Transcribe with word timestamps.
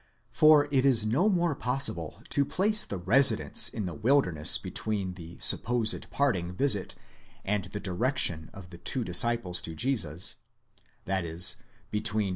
For 0.31 0.67
it 0.71 0.83
is 0.83 1.05
no 1.05 1.29
more 1.29 1.53
possible 1.53 2.23
to 2.29 2.43
place 2.43 2.85
the 2.85 2.97
residence 2.97 3.69
in 3.69 3.85
the 3.85 3.93
wilderness 3.93 4.57
between 4.57 5.13
the 5.13 5.37
supposed 5.37 6.09
parting 6.09 6.53
visit 6.55 6.95
and 7.45 7.65
the 7.65 7.79
direction 7.79 8.49
of 8.51 8.71
the 8.71 8.79
two 8.79 9.03
disciples 9.03 9.61
to 9.61 9.75
Jesus, 9.75 10.37
that 11.05 11.23
is 11.23 11.55
between 11.91 12.29
v. 12.29 12.29